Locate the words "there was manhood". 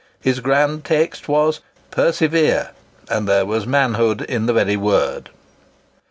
3.27-4.23